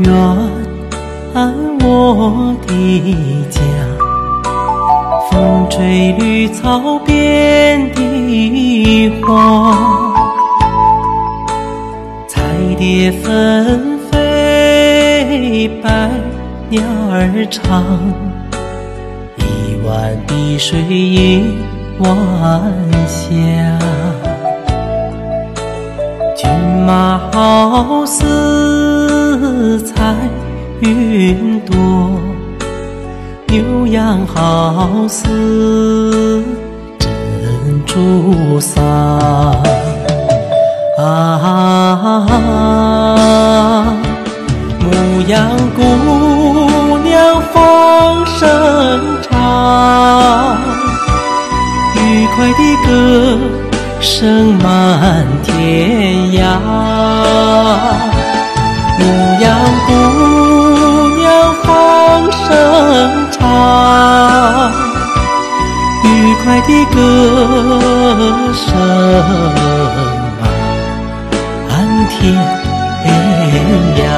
[0.00, 0.12] 远
[1.84, 2.70] 我的
[3.50, 3.60] 家，
[5.30, 9.76] 风吹绿草遍地花，
[12.28, 12.40] 彩
[12.78, 16.08] 蝶纷飞，百
[16.68, 17.84] 鸟儿唱，
[19.36, 19.42] 一
[19.86, 21.58] 湾碧水映
[21.98, 22.10] 晚
[23.06, 23.26] 霞。
[26.36, 26.50] 骏
[26.86, 28.24] 马好似
[30.82, 31.76] 云朵，
[33.46, 36.42] 牛羊好似
[36.98, 37.08] 珍
[37.86, 38.82] 珠撒。
[40.98, 42.26] 啊，
[44.80, 44.90] 牧
[45.28, 48.40] 羊姑娘放声
[49.22, 50.58] 唱，
[51.94, 53.38] 愉快的歌
[54.00, 56.42] 声满天涯。
[66.52, 68.62] 爱的歌声
[71.66, 71.72] 满
[72.10, 72.20] 天
[73.96, 74.11] 涯。